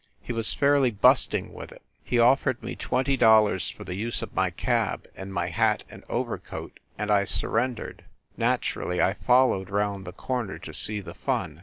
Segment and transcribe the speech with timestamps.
[0.19, 1.83] He was fairly busting with it.
[2.03, 5.83] He of fered me twenty dollars for the use of my cab and my hat
[5.91, 8.05] and overcoat, and I surrendered.
[8.35, 11.59] Naturally, I followed round the corner to see the fun.